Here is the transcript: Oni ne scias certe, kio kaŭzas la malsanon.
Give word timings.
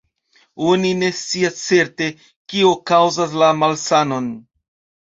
Oni 0.69 0.93
ne 1.01 1.09
scias 1.17 1.61
certe, 1.65 2.09
kio 2.55 2.75
kaŭzas 2.93 3.39
la 3.45 3.53
malsanon. 3.63 4.35